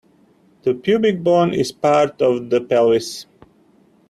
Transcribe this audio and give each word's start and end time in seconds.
The 0.63 0.73
pubic 0.73 1.21
bone 1.23 1.53
is 1.53 1.71
part 1.71 2.23
of 2.23 2.49
the 2.49 2.59
pelvis. 2.59 3.27